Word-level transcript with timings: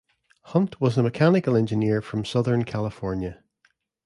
Hunt 0.45 0.81
was 0.81 0.97
a 0.97 1.03
mechanical 1.03 1.55
engineer 1.55 2.01
from 2.01 2.25
Southern 2.25 2.63
California. 2.63 3.43